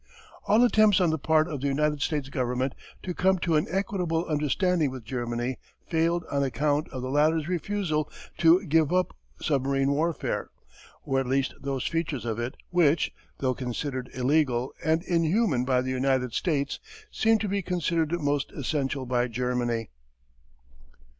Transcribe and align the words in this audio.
All 0.47 0.63
attempts 0.63 0.99
on 0.99 1.11
the 1.11 1.19
part 1.19 1.47
of 1.47 1.61
the 1.61 1.67
United 1.67 2.01
States 2.01 2.27
Government 2.29 2.73
to 3.03 3.13
come 3.13 3.37
to 3.37 3.55
an 3.55 3.67
equitable 3.69 4.25
understanding 4.25 4.89
with 4.89 5.03
Germany 5.05 5.59
failed 5.85 6.23
on 6.31 6.41
account 6.43 6.89
of 6.89 7.03
the 7.03 7.11
latter's 7.11 7.47
refusal 7.47 8.11
to 8.39 8.65
give 8.65 8.91
up 8.91 9.15
submarine 9.39 9.91
warfare, 9.91 10.49
or 11.03 11.19
at 11.19 11.27
least 11.27 11.53
those 11.61 11.85
features 11.85 12.25
of 12.25 12.39
it 12.39 12.55
which, 12.71 13.11
though 13.37 13.53
considered 13.53 14.09
illegal 14.15 14.73
and 14.83 15.03
inhuman 15.03 15.65
by 15.65 15.81
the 15.83 15.91
United 15.91 16.33
States, 16.33 16.79
seemed 17.11 17.41
to 17.41 17.47
be 17.47 17.61
considered 17.61 18.11
most 18.19 18.51
essential 18.53 19.05
by 19.05 19.27
Germany. 19.27 19.91